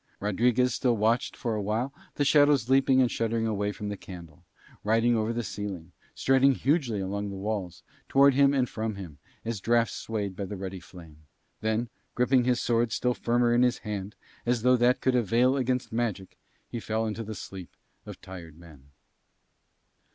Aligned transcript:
Rodriguez 0.19 0.73
still 0.73 0.97
watched 0.97 1.37
for 1.37 1.53
a 1.53 1.61
while 1.61 1.93
the 2.15 2.25
shadows 2.25 2.67
leaping 2.67 3.01
and 3.01 3.11
shuddering 3.11 3.45
away 3.45 3.71
from 3.71 3.89
the 3.89 3.95
candle, 3.95 4.43
riding 4.83 5.15
over 5.15 5.31
the 5.31 5.43
ceiling, 5.43 5.91
striding 6.15 6.55
hugely 6.55 6.99
along 6.99 7.29
the 7.29 7.35
walls, 7.37 7.83
towards 8.09 8.35
him 8.35 8.51
and 8.51 8.67
from 8.67 8.95
him, 8.95 9.19
as 9.45 9.61
draughts 9.61 9.91
swayed 9.93 10.37
the 10.37 10.55
ruddy 10.57 10.79
flame; 10.79 11.27
then, 11.59 11.87
gripping 12.15 12.45
his 12.45 12.59
sword 12.59 12.91
still 12.91 13.13
firmer 13.13 13.53
in 13.53 13.61
his 13.61 13.77
hand, 13.85 14.15
as 14.43 14.63
though 14.63 14.75
that 14.75 15.01
could 15.01 15.13
avail 15.13 15.55
against 15.55 15.91
magic, 15.93 16.35
he 16.67 16.79
fell 16.79 17.05
into 17.05 17.21
the 17.23 17.35
sleep 17.35 17.69
of 18.07 18.19
tired 18.21 18.57
men. 18.57 18.89